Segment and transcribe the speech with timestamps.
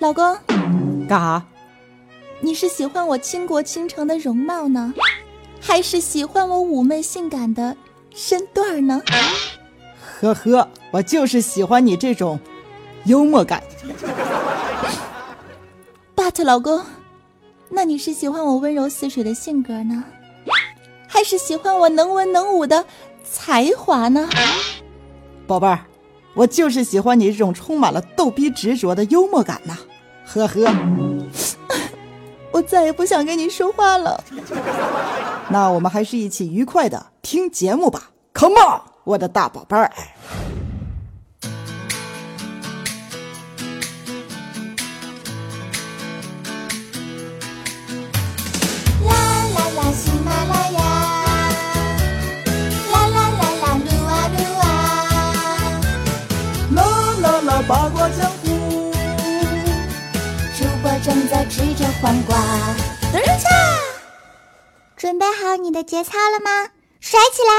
[0.00, 0.34] 老公，
[1.06, 1.46] 干哈？
[2.40, 4.94] 你是喜欢我倾国倾城的容貌呢，
[5.60, 7.76] 还是喜欢我妩媚性感的
[8.14, 9.02] 身段呢？
[10.18, 12.40] 呵呵，我就是喜欢你这种
[13.04, 13.62] 幽默感。
[16.16, 16.82] But 老公，
[17.68, 20.02] 那你是喜欢我温柔似水的性格呢，
[21.06, 22.86] 还是喜欢我能文能武的
[23.22, 24.30] 才华呢？
[25.46, 25.80] 宝贝儿，
[26.32, 29.76] 我就是喜欢你这种充满了逗逼执着的幽默感呐。
[30.32, 30.74] 呵呵，
[32.52, 34.22] 我再也不想跟你说话了。
[35.48, 38.10] 那我们还是一起愉快的听节目吧。
[38.34, 39.90] Come on，我的大宝贝儿。
[62.10, 62.36] 黄瓜。
[63.12, 63.48] 等一下，
[64.96, 66.68] 准备好你的节操了吗？
[66.98, 67.52] 甩起来！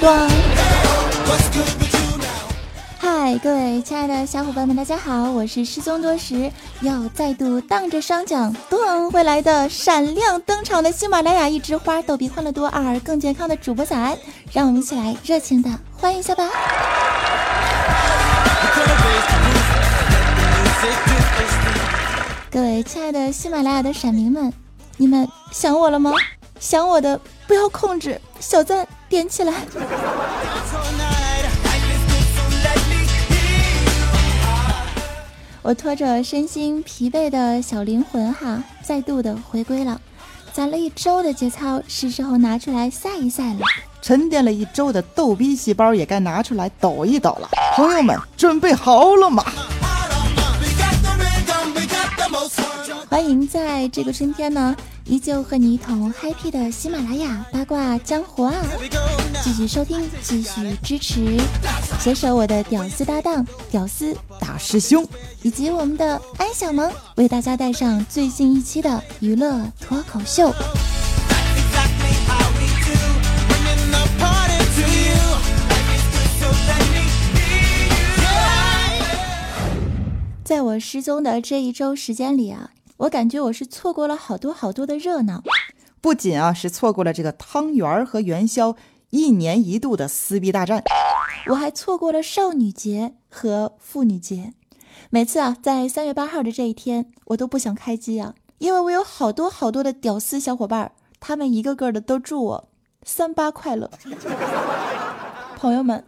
[0.00, 0.53] 端。
[3.42, 14.16] 各位亲爱的小伙伴们，大家好，我是失踪多时又再度荡着双桨端回来的闪亮登场的喜马拉雅一枝花，逗比欢乐多二更健康的主播小安，
[14.52, 16.48] 让我们一起来热情的欢迎一下吧。
[22.50, 24.52] 各位亲爱的喜马拉雅的闪迷们，
[24.96, 26.12] 你们想我了吗？
[26.60, 29.52] 想我的不要控制，小赞点起来。
[35.64, 39.98] 我拖着身心疲惫的小灵魂哈，再度的回归了。
[40.52, 43.60] 攒了一周的节操，是时候拿出来晒一晒了。
[44.02, 47.48] 沉淀了一周的逗逼细胞也该拿出来抖一抖了。
[47.74, 49.42] 朋友们，准备好了吗？
[53.08, 54.76] 欢迎在这个春天呢，
[55.06, 58.52] 依旧和你一同 happy 的喜马拉雅八卦江湖啊！
[59.56, 61.40] 继续收听，继续支持，
[62.00, 65.06] 携手我的屌丝搭档屌丝大师兄，
[65.42, 70.52] 以及我们的安小萌，为大家带上最新一期的娱乐脱口秀。
[80.42, 85.44] 在我失踪的这一周时间里啊，我感觉我是错过了好多好多的热闹。
[86.00, 88.76] 不仅啊是错过了这个汤圆和元宵
[89.10, 90.82] 一年一度的撕逼大战，
[91.48, 94.52] 我还错过了少女节和妇女节。
[95.10, 102.68] 每次啊，在三月八号的这一天，我都不想开机啊，因为我有好多好多的屌丝小伙伴，他们一个个的都祝我
[103.04, 103.90] 三八快乐。
[105.56, 106.04] 朋友们，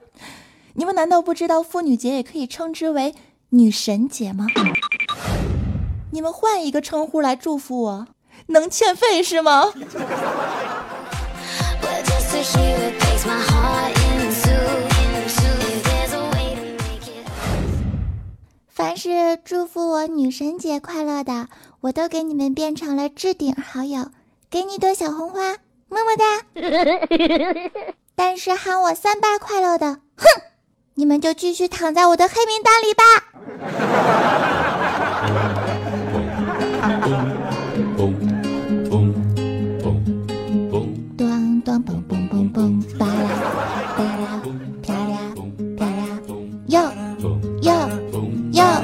[0.74, 3.14] 你们难道不知道妇女节也可以称之为
[3.50, 4.46] 女神节吗？
[6.10, 8.08] 你们换一个称呼来祝福我，
[8.46, 9.72] 能欠费是吗？
[18.68, 21.48] 凡是祝福我女神节快乐的，
[21.80, 24.10] 我都给你们变成了置顶好友，
[24.50, 25.56] 给你朵小红花，
[25.88, 26.24] 么么哒。
[28.14, 30.26] 但是喊我三八快乐的，哼，
[30.94, 33.02] 你们就继续躺在我的黑名单里吧。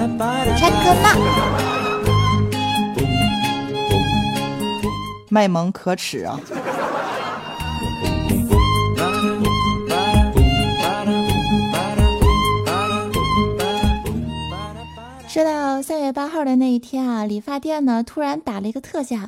[0.02, 0.08] 哟，
[0.58, 1.14] 查克嘛，
[5.28, 6.40] 卖萌可耻啊！
[15.28, 19.26] 说到三月八号的那一天啊，理发店呢突然打了一个特价，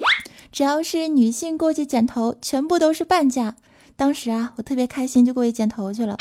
[0.50, 3.54] 只要是女性过去剪头，全部都是半价。
[3.96, 6.16] 当时啊，我特别开心，就过去剪头去了。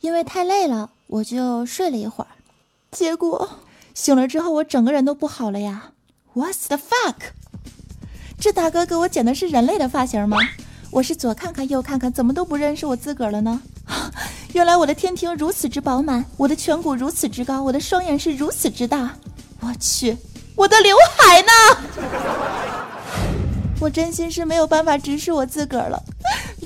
[0.00, 2.28] 因为太累了，我就睡了一会儿。
[2.96, 3.46] 结果
[3.92, 5.90] 醒了之后，我整个人都不好了呀
[6.34, 7.16] ！What's the fuck？
[8.40, 10.38] 这大哥给我剪的是人类的发型吗？
[10.90, 13.60] 我是左看看右看看，怎么都不认识我自个儿了呢？
[14.54, 19.14] 原来我的天庭如此之饱满，我的颧骨如此之高，我的双眼是如此之大。
[19.60, 20.16] 我去，
[20.54, 21.52] 我的刘海呢？
[23.78, 26.02] 我真心是没有办法直视我自个儿了。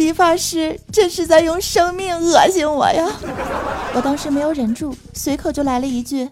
[0.00, 3.06] 理发师这是在用生命恶心我呀！
[3.93, 6.31] 我当时没有忍住，随口就来了一句：“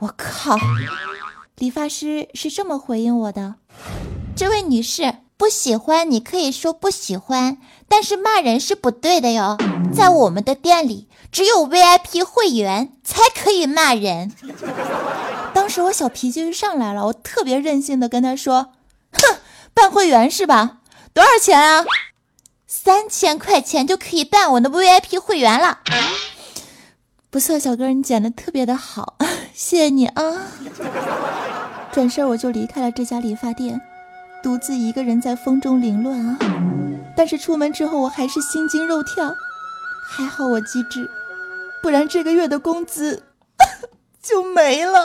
[0.00, 0.58] 我靠！”
[1.56, 3.54] 理发师是这么回应我的
[4.36, 7.56] ：“这位女士，不喜欢你可以说不喜欢，
[7.88, 9.56] 但是骂人是不对的哟。
[9.90, 14.30] 在我们的店里，只有 VIP 会员才可以骂人。
[15.54, 18.72] 当时我小脾气就上来了，我特别任性的跟他说
[19.12, 19.38] ：“哼，
[19.72, 20.80] 办会员是吧？
[21.14, 21.86] 多少钱啊？
[22.88, 25.80] 三千块钱就可以办我的 VIP 会员了。”
[27.28, 29.18] 不错，小哥，你剪的特别的好，
[29.52, 30.46] 谢谢你啊！
[31.92, 33.78] 转身我就离开了这家理发店，
[34.42, 36.38] 独自一个人在风中凌乱啊！
[37.14, 39.34] 但是出门之后我还是心惊肉跳，
[40.08, 41.06] 还好我机智，
[41.82, 43.22] 不然这个月的工资
[44.22, 45.04] 就没了。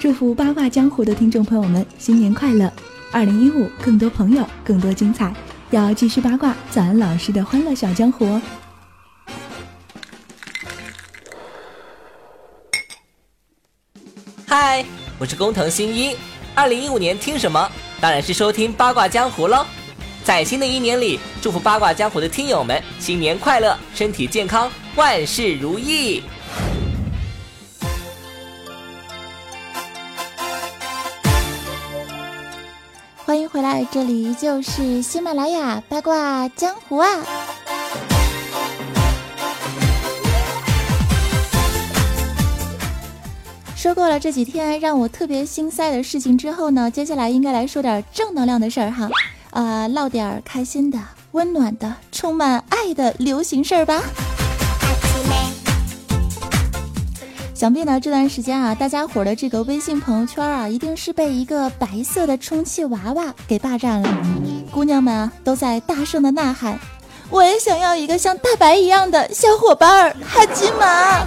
[0.00, 2.72] 祝福八卦江湖的听众朋友们新年快乐！
[3.12, 5.30] 二零一五更多朋友，更多精彩，
[5.72, 8.40] 要继续八卦早安老师的欢乐小江湖。
[14.46, 14.82] 嗨，
[15.18, 16.16] 我是工藤新一。
[16.54, 17.70] 二零一五年听什么？
[18.00, 19.66] 当然是收听八卦江湖喽！
[20.24, 26.22] 在新的一年里，祝福八卦江湖的听友们新年快乐，身体健康，万事如意。
[33.90, 37.08] 这里就是喜马拉雅八卦江湖啊！
[43.74, 49.08] 说过了这几天让我特别心塞的事情之后呢，接下来应该来说点正能量的事儿哈，
[49.50, 50.98] 啊，唠点开心的、
[51.32, 54.02] 温暖的、充满爱的流行事儿吧。
[57.60, 64.08] 想必呢这段时间啊，大家伙的这个微信朋友圈啊，一定是被一个白色的充气娃娃给霸占了。
[64.70, 66.80] 姑娘们啊，都在大声的呐喊
[67.28, 71.22] ：“我也想要一个像大白一样的小伙伴儿，哈基玛！”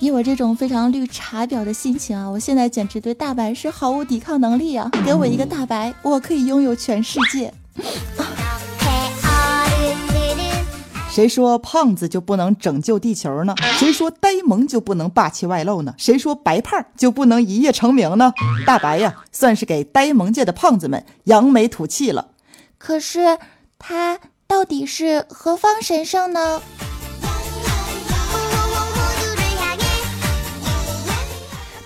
[0.00, 4.90] 以我这种非常绿茶婊的心情啊，我现在简直对大白是毫无抵抗能力啊！
[5.04, 7.52] 给我一个大白，我可以拥有全世界。
[11.16, 13.54] 谁说胖子就不能拯救地球呢？
[13.78, 15.94] 谁说呆萌就不能霸气外露呢？
[15.96, 18.34] 谁说白胖就不能一夜成名呢？
[18.66, 22.32] 大白呀，算是给呆萌界的胖子们扬眉吐气了。
[22.76, 23.38] 可是
[23.78, 26.60] 他到底是何方神圣呢？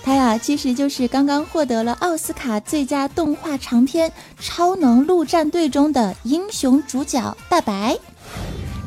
[0.03, 4.09] 他呀，其实就是刚刚获得了奥斯卡最佳动画长片
[4.41, 7.97] 《超能陆战队》中的英雄主角大白。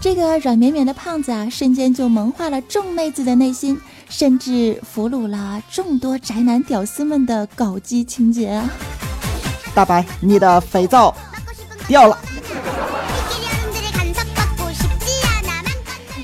[0.04, 3.80] 这个软绵绵的胖子啊，瞬间就萌化了众妹子的内心，
[4.10, 8.70] 甚至俘虏了众多宅男屌丝们的搞基情节啊！
[9.74, 11.16] 大白，你的肥皂
[11.88, 12.18] 掉了。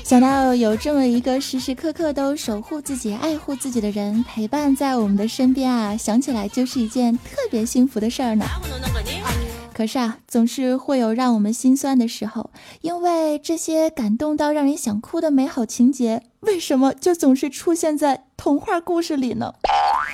[0.03, 8.45] 想到有这么一个时时刻刻都守护自己、爱护自己的人陪伴在我们的身边啊，想起来就是一件特别幸福的事儿呢。
[9.81, 19.55] 可是啊，总是会有让我们心酸的时候，因为这些感动到让人想哭的美好情节，为什么就总是出现在童话故事里呢？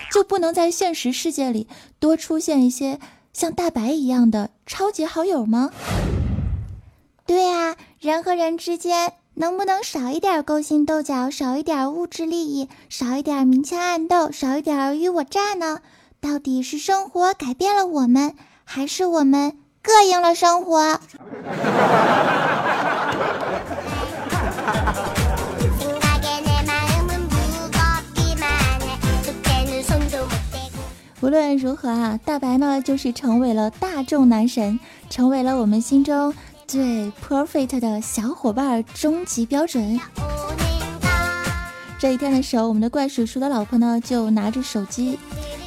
[0.10, 1.68] 就不能在现实世界里
[2.00, 2.98] 多出现一些
[3.34, 5.72] 像大白一样的超级好友吗？
[7.26, 15.82] 对啊，人和人之间能不能少一点勾心斗角，少一点物质利益，少一点明枪暗斗，少一点尔虞我诈呢？
[16.22, 18.34] 到底是生活改变了我们？
[18.70, 21.00] 还是我们膈应了生活。
[31.22, 36.34] 无论如何啊，大白呢就是成为了大众男神，成为了我们心中
[36.68, 39.98] 最 perfect 的小伙伴终极标准。
[41.98, 45.18] 这一天的时候，我们的怪叔叔的老婆呢就拿着手机，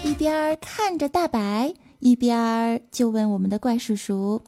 [0.04, 1.72] 一边看着大白。
[2.00, 4.42] 一边就问我们的怪叔叔：“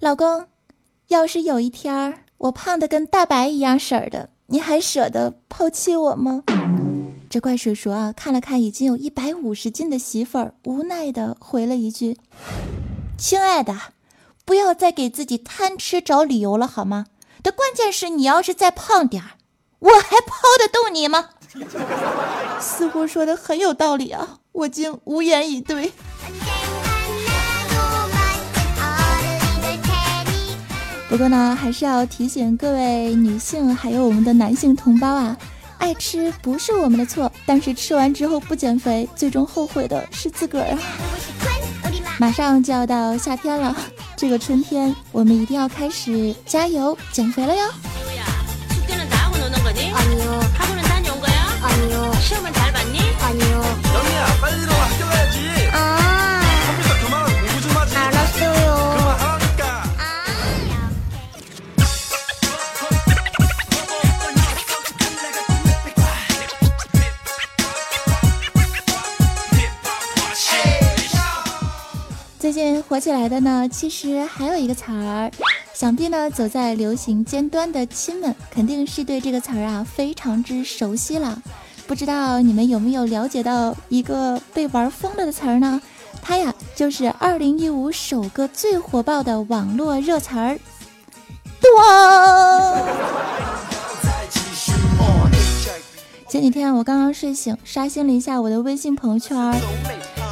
[0.00, 0.46] 老公，
[1.08, 6.44] 要是有一天我胖的跟大白一样色儿的，你还舍得抛弃我吗？”
[7.30, 12.18] 这怪叔叔啊，看了看已经有一百五十斤的媳妇儿，无奈的回了一句
[13.16, 13.74] ：“亲爱的，
[14.44, 17.06] 不要再给自己贪吃找理由了好吗？
[17.42, 19.30] 的关键是你要是再胖点儿，
[19.78, 21.30] 我还抛得动你吗？
[22.60, 25.92] 似乎说的很有道理啊，我竟无言以对。
[31.08, 35.36] 不过呢，还是要提醒各位女性，还有我们的男性同胞啊，
[35.78, 40.78] 爱吃不是我们的错，但是吃完之后不减肥，最终后悔的是自个儿啊。
[42.18, 43.74] 马上就要到夏天了，
[44.16, 47.64] 这个春天我们一定要开始加油减肥了哟。
[72.38, 75.30] 最近火起来的呢，其实还有一个词儿，
[75.72, 81.40] 想必呢走在流行尖端的亲们肯定是对这个词儿啊非常之熟悉了。
[81.90, 85.82] 不知道你们有没有了解到一个被玩疯了的词儿呢？
[86.22, 90.56] 它呀就是二零一五首个最火爆的网络热词儿
[91.60, 92.78] “咣”。
[96.30, 99.52] 前几天我刚刚睡醒，刷新了一下我的微信朋友圈，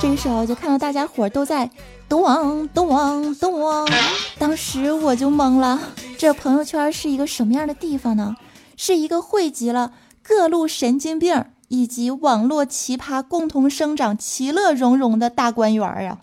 [0.01, 1.69] 这个时候就看到大家伙都在。
[2.09, 3.89] 咚咚咚！
[4.39, 5.81] 当时我就懵了，
[6.17, 8.37] 这朋友圈是一个什么样的地方呢？
[8.77, 9.91] 是一个汇集了
[10.29, 16.19] 各路神经病以及网络奇葩共同生长、其乐融融的大观园啊！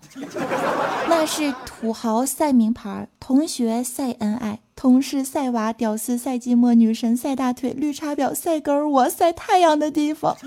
[1.10, 10.38] 那是土豪赛名牌，同学赛恩爱，同事赛娃，屌丝赛寂寞，女神赛大腿，绿茶婊赛根，我晒太阳的地方。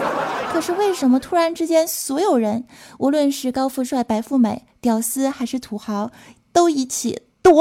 [0.52, 2.64] 可是为什么突然之间，所有人，
[2.98, 6.10] 无论是高富帅、白富美，屌丝还是土豪，
[6.52, 7.54] 都一起咚！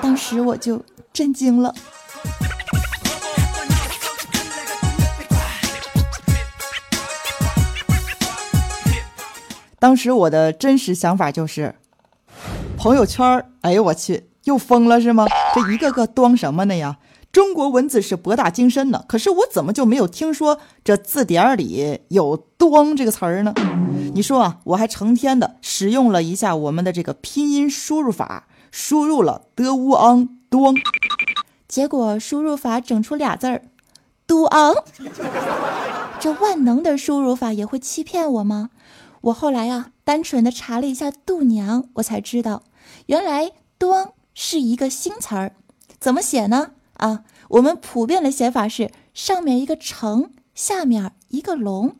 [0.00, 1.74] 当时我就震惊了。
[9.82, 11.74] 当时我的真实想法就是，
[12.78, 15.26] 朋友圈儿哎呦我去，又疯了是吗？
[15.56, 16.98] 这一个个端什么呢呀？
[17.32, 23.52] 中国文字是博大精深的，可是我怎么就没有听说这字典里有“端”这个词儿呢？
[24.14, 30.76] 你说啊，我还成天的使用了一下我们的这个拼音输入法，输入了德乌昂端，
[31.66, 33.62] 结果输入法整出俩字儿
[34.28, 34.84] ，“duang”
[36.20, 38.70] ”。这万能的输入法也会欺骗我吗？
[39.22, 42.64] 我后来啊，单纯的查了一下“度娘”，我才知道，
[43.06, 45.52] 原来“端”是一个新词儿，
[46.00, 46.72] 怎么写呢？
[46.94, 51.94] 啊，我们普遍的写法是上面一个成，下面一个龙，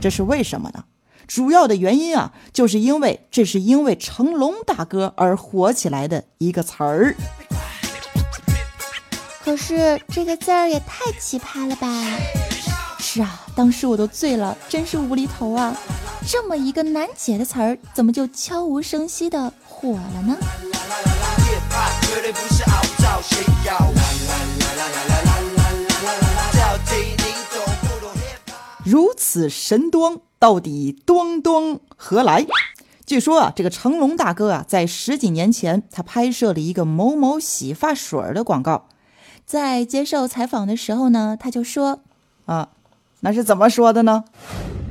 [0.00, 0.84] 这是为什么呢？
[1.26, 7.14] 主要的原因啊，就是因为这是因为成龙大哥而火起来的一个词儿。
[9.42, 11.86] 可是这个字儿也太奇葩了吧！
[13.14, 15.72] 是啊，当时我都醉了，真是无厘头啊！
[16.26, 20.36] 这么一个难解的词儿，怎么就悄无声息的火了呢？
[28.84, 32.44] 如此神端，到底端端何来？
[33.06, 38.88] 据说啊，这个成龙大哥啊，在十几年前，他拍摄了一个某某洗发水的广告，
[39.46, 42.00] 在接受采访的时候呢，他就说
[42.46, 42.70] ：“啊，
[43.24, 44.24] 那是怎么说的呢？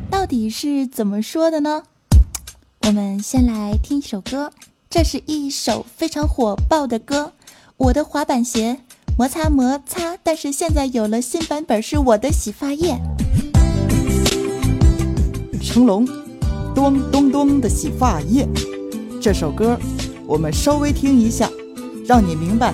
[0.10, 1.84] 到底是怎么说的呢？
[2.88, 4.52] 我们先来听一首歌，
[4.90, 7.26] 这是一首非常火爆的歌，
[7.78, 8.74] 《我的滑板鞋》。”
[9.16, 13.00] 摩擦摩擦，但是现在有了新版本，是我的洗发液。
[15.62, 16.04] 成龙，
[16.74, 18.50] 咚咚咚的洗发液，
[19.22, 19.78] 这首歌
[20.26, 21.48] 我们稍微听一下，
[22.08, 22.74] 让你明白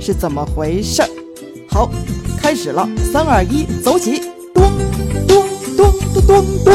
[0.00, 1.08] 是怎么回事儿。
[1.70, 1.88] 好，
[2.36, 4.20] 开始了，三二一，走起！
[4.56, 4.72] 咚
[5.28, 5.30] 咚
[5.76, 5.78] 咚
[6.14, 6.72] 咚咚咚。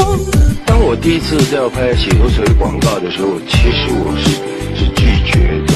[0.65, 4.29] 当我第一次要拍洗头水广告的时候，其实我是
[4.77, 5.73] 是拒绝的。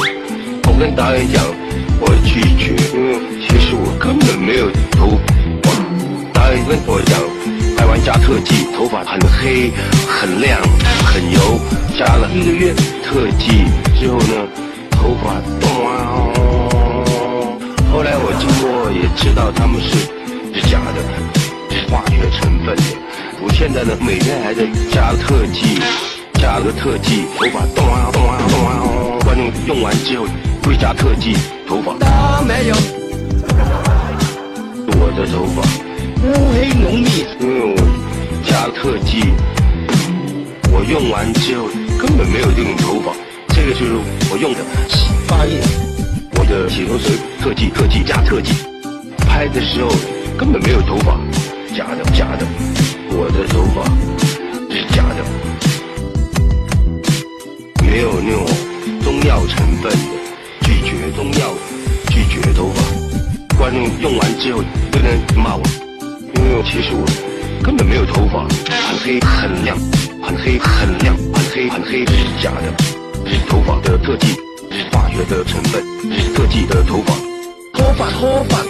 [0.70, 1.44] 我跟导演讲。
[1.98, 5.18] 我拒绝，因为其实我根本没有头。
[6.34, 7.18] 导演跟我讲，
[7.78, 9.72] 拍完加特技，头发很黑、
[10.06, 10.60] 很亮、
[11.06, 11.40] 很油。
[11.98, 13.64] 加了一个月特技
[13.98, 14.46] 之后呢，
[14.92, 15.40] 头发
[15.80, 15.88] 哇！
[17.94, 19.96] 后来我经过也知道他们是
[20.54, 21.00] 是假的，
[21.96, 22.84] 化学成分的。
[23.42, 25.80] 我现在呢，每天还在加特技，
[26.34, 29.24] 加个特技，头发咚啊咚啊咚啊！
[29.24, 30.26] 观众用完之后。
[30.66, 31.38] 会加特技，
[31.68, 32.76] 头发都没有。
[34.98, 35.62] 我的头发
[36.26, 37.78] 乌黑浓密，因为我
[38.44, 39.22] 加特技，
[40.74, 41.68] 我用完之后
[42.00, 43.14] 根本没有这种头发。
[43.50, 43.94] 这个就是
[44.32, 44.60] 我用的
[44.90, 45.62] 洗发液，
[46.40, 48.52] 我的洗头水特技特技加特技，
[49.18, 49.92] 拍的时候
[50.36, 51.16] 根本没有头发，
[51.76, 52.48] 假的假的，
[53.10, 53.84] 我的头发
[54.72, 55.20] 是假的，
[57.84, 58.48] 没有那种
[59.04, 59.98] 中药成分的，
[60.62, 61.54] 拒绝中药，
[62.10, 62.82] 拒绝头发，
[63.58, 65.64] 观众用完之后不能骂我，
[66.36, 67.06] 因为其实我
[67.62, 69.78] 根本没有头发，很黑很亮，
[70.24, 72.72] 很黑很亮，很黑很黑，是假的，
[73.30, 74.28] 是头发的特技。
[74.72, 77.14] 是化学的成分，是特技的头发，
[77.74, 78.64] 脱发脱发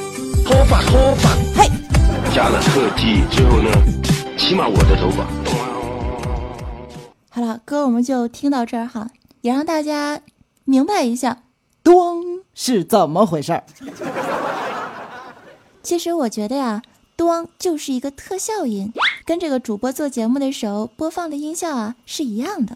[0.44, 1.70] 脱发脱发，嘿，
[2.36, 3.72] 加了特技之后呢，
[4.38, 5.26] 起码我的头发。
[7.30, 10.20] 好了，歌我们就听到这儿哈，也让大家
[10.66, 11.44] 明白一下，
[11.82, 13.64] 咚是怎么回事儿。
[15.82, 16.82] 其实我觉得呀，
[17.16, 18.92] 咚就是一个特效音，
[19.26, 22.76] 跟这个主播做节目的时候播放的音效啊是一样的。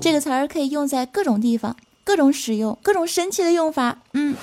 [0.00, 1.76] 这个词儿可以用在各种地方。
[2.02, 4.34] 各种使用，各种神奇的用法，嗯，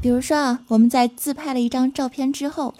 [0.00, 2.72] 比如说啊，我们在自拍了一张照片之后，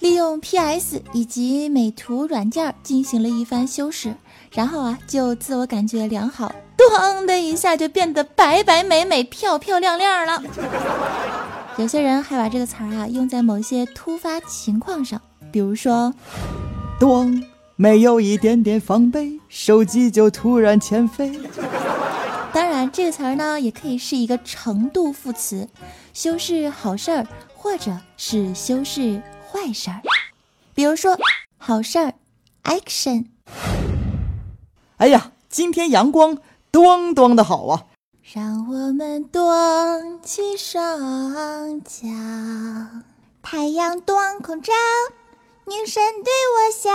[0.00, 4.14] 利用 PS 以及美图软件进行了一番修饰，
[4.52, 10.42] 然后啊，就自我感觉良好，咣的一下就变得白白美美、漂漂亮亮了。
[11.76, 16.14] 有些人还把这个词儿啊用在某些突发情况上，比如说，
[17.00, 17.42] 咣，
[17.74, 21.32] 没有一点点防备，手机就突然欠费。
[22.52, 25.68] 当然，这个词儿呢，也可以是一个程度副词，
[26.12, 30.02] 修饰好事儿，或者是修饰坏事儿。
[30.74, 31.18] 比如说，
[31.56, 32.14] 好事儿
[32.64, 33.26] ，action。
[34.98, 36.38] 哎呀，今天阳光
[36.70, 37.84] 咚咚的好啊！
[38.34, 39.40] 让我们跺
[40.22, 42.06] 起双脚，
[43.42, 44.72] 太阳当空照，
[45.66, 46.90] 女神对我笑，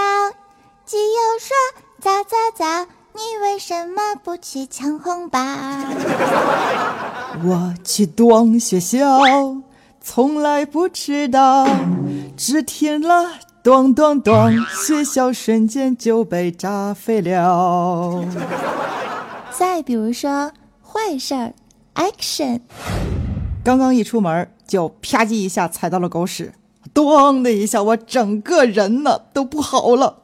[0.86, 1.56] 基友说
[2.00, 2.88] 早早早。
[3.16, 5.40] 你为什么不去抢红包？
[7.46, 9.22] 我去咚学校，
[10.02, 11.66] 从来不迟到，
[12.36, 14.52] 只听了咚咚咚，
[14.86, 18.26] 学校瞬间就被炸飞了。
[19.52, 21.54] 再比如说坏事儿
[21.96, 22.62] ，action。
[23.63, 26.54] 刚刚一出门就啪叽一下踩到了狗屎。
[26.93, 30.24] 咚的一下，我整个人呢都不好了。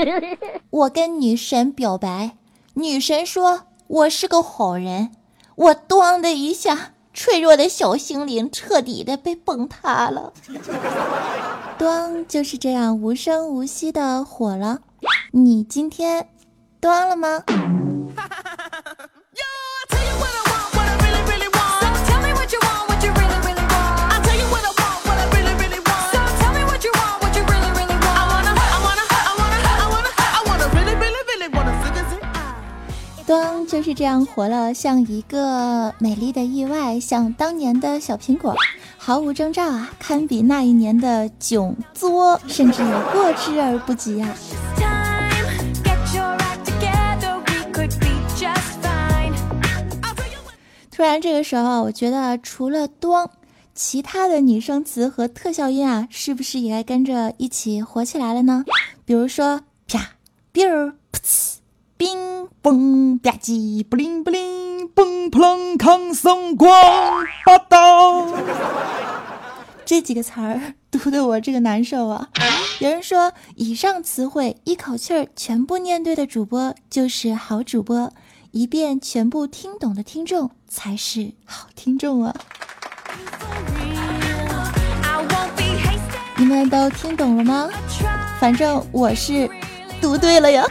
[0.70, 2.36] 我跟女神表白，
[2.74, 5.10] 女神说我是个好人。
[5.54, 10.32] 我咚的一下，脆弱的小心灵彻底的被崩塌了。
[11.78, 14.80] 端就是这样无声无息的火了。
[15.32, 16.28] 你今天
[16.80, 17.42] 端了吗？
[33.28, 38.56] 端就是这样活了，像一个美丽的意外，像当年的小苹果，
[38.96, 44.34] 毫无征兆啊，堪比那一年的囧作，甚至有过之而不及啊。
[50.90, 53.28] 突然这个时候，我觉得除了端，
[53.74, 58.64] 其他的拟声词和特效音啊，是不是也该跟着一起火起来了呢？
[59.04, 60.12] 比如说啪、
[60.50, 61.47] 哔儿、噗呲。
[61.98, 66.72] 冰嘣吧唧，不灵不灵，嘣扑棱，康松光
[67.44, 68.24] 八道。
[69.84, 72.28] 这几个词儿读的我这个难受啊！
[72.78, 78.12] 有人说，以上词汇一口气儿全部念对的主播就是好主播，
[78.52, 82.32] 一遍全部听懂的听众才是好听众啊！
[86.36, 87.68] 你们都听懂了吗？
[88.38, 89.50] 反正我是
[90.00, 90.64] 读对了呀。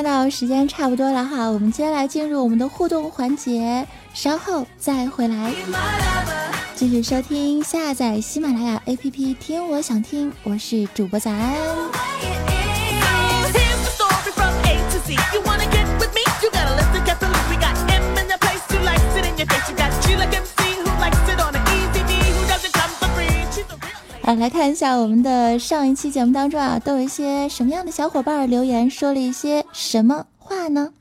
[0.00, 5.52] 看到时间差不多了哈，我们接下来进入我们的互动环节，稍后再回来，
[6.74, 12.49] 继续收听下载喜马拉雅 APP 听我想听，我是主播早安。
[24.38, 30.92] 来看一下我们的上一期节目当中啊，都有一些什么样的小伙伴留言，说了一些什么话呢？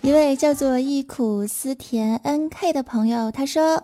[0.00, 3.82] 一位叫做忆苦思甜 N K 的朋友，他说：“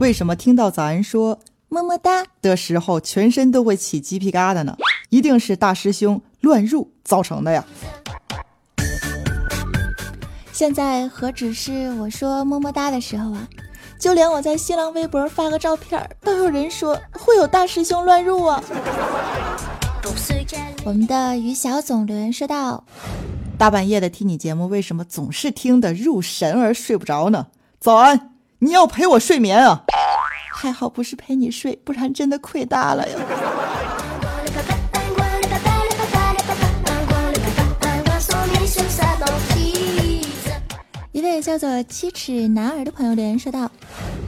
[0.00, 1.38] 为什么听到早安说
[1.68, 4.76] 么么哒的时候，全身都会起鸡皮疙瘩呢，
[5.08, 7.64] 一定是大师兄乱入造成的呀。
[10.52, 13.48] 现在何止是我说么么哒的时候啊，
[13.98, 18.62] 就连我在新浪微博发个照片，都有人说会有大师兄乱入啊。
[20.84, 22.84] 我们的于小总留言说道
[23.58, 27.48] ：“大半夜的听你节目，为什么总是听得入神而睡不着呢？
[27.78, 29.84] 早安，你要陪我睡眠啊！
[30.52, 33.18] 还好不是陪你睡，不然真的亏大了呀。”
[41.12, 43.70] 一位叫做七尺男儿的朋友留言说道：“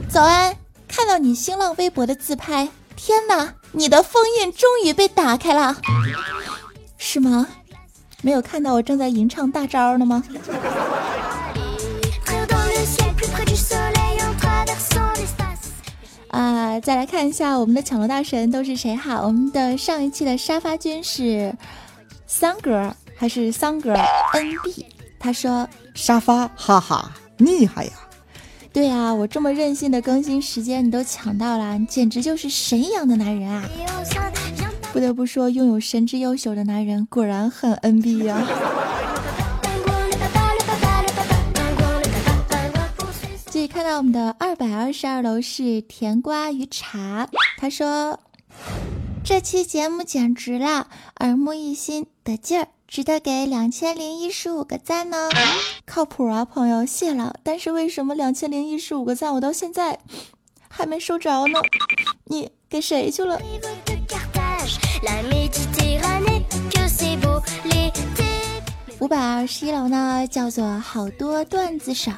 [0.09, 0.55] 早安，
[0.87, 5.77] 看到你新浪微博的自拍，天哪！”你的封印终于被打开了，
[6.97, 7.47] 是吗？
[8.21, 10.21] 没有看到我正在吟唱大招呢吗？
[16.27, 19.21] 啊，再来看一下我们的抢楼大神都是谁哈？
[19.21, 21.55] 我们的上一期的沙发君是
[22.27, 23.93] 三哥他是三哥
[24.33, 24.83] ？NB，
[25.19, 27.91] 他说沙发，哈哈，厉害呀！
[28.73, 33.63] 对啊，我这么任性的更新时间你都抢到了，你简直就是神一样的男人啊！
[34.91, 38.41] 不得不说，拥有神之优秀的男人果然很 NB 呀。
[43.45, 47.29] 继续看到我们的二百二十二楼是甜瓜与茶，
[47.59, 48.19] 他说
[49.23, 50.87] 这期节目简直了，
[51.19, 52.69] 耳目一新，得劲儿。
[52.91, 55.29] 值得给两千零一十五个赞呢，
[55.85, 57.33] 靠谱啊，朋友，谢了。
[57.41, 59.97] 但是为什么两千零一十五个赞我到现在
[60.67, 61.61] 还没收着呢？
[62.25, 63.41] 你给谁去了？
[68.99, 72.11] 五百二十一楼呢，叫做好多段子手。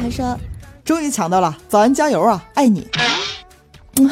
[0.00, 0.38] 他说，
[0.84, 2.86] 终于抢到了，早安，加油啊，爱你。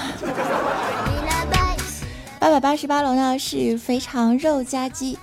[2.41, 5.17] 八百八十八楼呢，是肥肠肉夹鸡。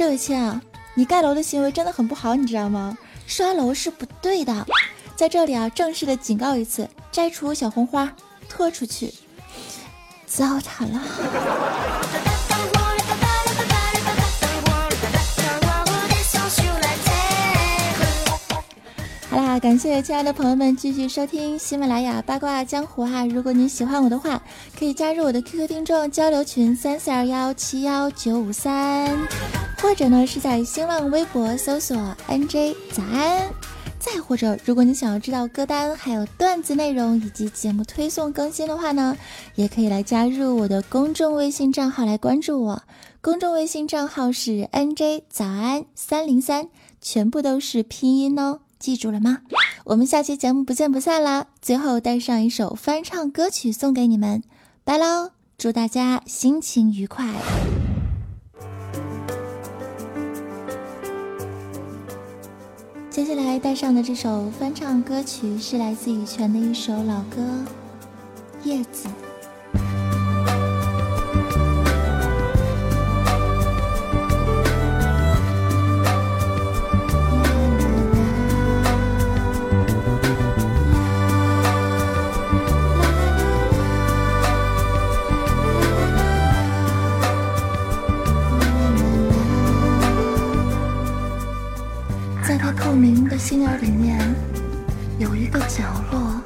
[0.00, 0.58] 这位亲啊，
[0.94, 2.96] 你盖楼的行为真的很不好，你知道吗？
[3.26, 4.66] 刷楼是不对的。
[5.14, 8.10] 在这里啊，正式的警告一次：摘除小红花，
[8.48, 9.12] 拖出去。
[10.24, 11.02] 糟蹋了。
[19.28, 23.26] 好啦，感谢亲爱的朋友们继续收听喜马拉雅八卦江湖哈。
[23.26, 24.40] 如果你喜欢我的话，
[24.78, 29.14] 可以加入我的 QQ 听众交流群三四二幺七幺九五三。
[29.80, 31.96] 或者呢，是在新浪微博搜索
[32.28, 33.48] “nj 早安”，
[33.98, 39.16] 再或者，如果你想要知道歌单、还有段子内容以及节目推送更新的话呢，
[39.54, 42.82] 也可以来加入我的公众微信账号来关注我。
[43.22, 46.68] 公众微信账号是 “nj 早安三零三”，
[47.00, 49.38] 全部都是拼音哦，记住了吗？
[49.84, 51.46] 我们下期节目不见不散啦！
[51.60, 54.42] 最后带上一首翻唱歌曲送给你们，
[54.84, 55.30] 拜喽！
[55.58, 57.26] 祝大家心情愉快。
[63.10, 67.42] 接下来带上的这首翻唱歌曲是来自羽泉的一首老歌
[68.68, 69.08] 《叶子》。
[93.76, 94.18] 里面
[95.18, 96.40] 有一个角落，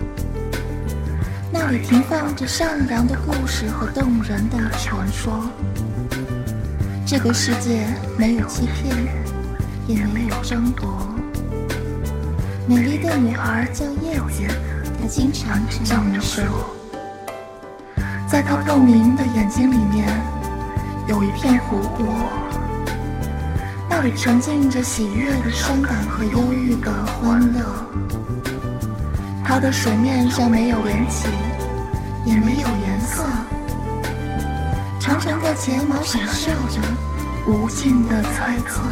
[1.52, 5.44] 那里停放着善良的故事和动人的传说。
[7.06, 7.87] 这个世界
[8.18, 8.96] 没有欺骗，
[9.87, 11.14] 也没有争夺。
[12.66, 14.42] 美丽的女孩叫叶子，
[15.00, 16.44] 她经常这么说。
[18.26, 20.08] 在她透明的眼睛里面，
[21.06, 22.43] 有一片湖泊。
[23.96, 27.64] 那里沉浸着喜悦的伤感和忧郁的欢乐，
[29.44, 31.28] 它的水面上没有涟漪，
[32.24, 33.24] 也没有颜色，
[34.98, 36.80] 长长的睫毛闪烁着
[37.46, 38.83] 无尽的猜测。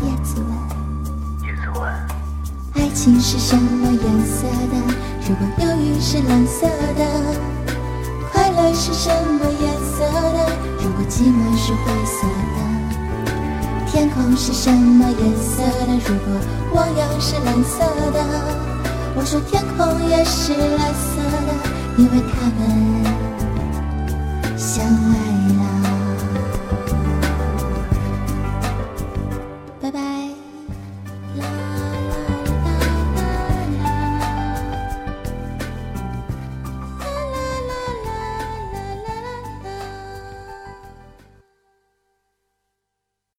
[0.00, 1.88] 叶子问：叶子问，
[2.74, 4.76] 爱情是什么颜色的？
[5.28, 6.66] 如果忧郁是蓝色
[6.98, 7.06] 的，
[8.32, 10.52] 快乐是什么颜色的？
[10.82, 12.51] 如果寂寞是灰色的？
[13.92, 15.92] 天空是什么颜色的？
[16.06, 16.40] 如果
[16.74, 18.24] 汪洋是蓝色的，
[19.14, 21.52] 我说天空也是蓝色的，
[21.98, 23.01] 因为他们。